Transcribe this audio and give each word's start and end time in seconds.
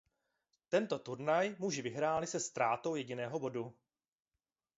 Tento 0.69 0.97
turnaj 0.99 1.49
muži 1.59 1.81
vyhráli 1.83 2.27
se 2.27 2.39
ztrátou 2.39 2.95
jediného 2.95 3.39
bodu. 3.39 3.73